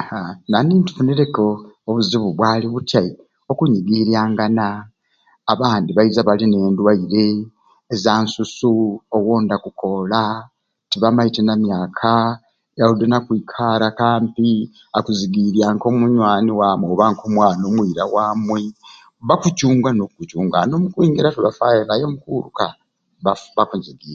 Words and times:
Ahaa 0.00 0.32
nali 0.50 0.72
nfunireku 0.82 1.46
obuzibu 1.88 2.28
bwali 2.36 2.66
butyai, 2.74 3.10
okumigiryangana 3.50 4.66
abandi 5.52 5.90
baiza 5.92 6.20
balina 6.28 6.56
e 6.68 6.70
dwaire 6.78 7.26
za 8.02 8.14
nsusu 8.22 8.70
owondi 9.16 9.52
akukoola 9.56 10.22
tibamaite 10.90 11.40
na 11.44 11.54
myaka 11.64 12.12
odi 12.90 13.04
nakwikalaku 13.08 14.02
ampi 14.12 14.50
akuzigiirya 14.98 15.66
mbe 15.72 15.80
ko 15.82 15.86
munywani 15.98 16.50
wamu 16.60 16.84
oba 16.92 17.06
ko 17.18 17.26
mwana 17.34 17.62
omwirwaro 17.68 18.10
waabwe 18.16 18.60
bakucunga 19.28 19.88
n'okkucunga 19.92 20.56
ani 20.60 20.72
omukwingira 20.76 21.34
tibafaayo 21.34 21.82
naye 21.84 22.02
omu 22.06 22.18
kuuluka 22.22 22.66
bafu 23.24 23.46
bakunyigiirya. 23.56 24.10